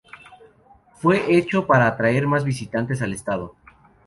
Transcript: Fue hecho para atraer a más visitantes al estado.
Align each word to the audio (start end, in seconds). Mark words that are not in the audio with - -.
Fue 0.95 1.35
hecho 1.37 1.67
para 1.67 1.85
atraer 1.85 2.23
a 2.23 2.27
más 2.27 2.43
visitantes 2.43 3.03
al 3.03 3.13
estado. 3.13 3.55